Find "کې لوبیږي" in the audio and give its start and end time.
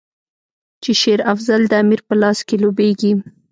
2.47-3.13